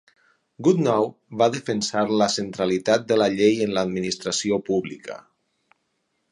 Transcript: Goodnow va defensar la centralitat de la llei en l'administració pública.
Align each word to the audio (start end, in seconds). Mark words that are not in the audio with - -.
Goodnow 0.67 1.03
va 1.41 1.47
defensar 1.57 2.03
la 2.21 2.29
centralitat 2.37 3.07
de 3.13 3.19
la 3.23 3.29
llei 3.37 3.63
en 3.69 3.77
l'administració 3.79 4.63
pública. 4.73 5.23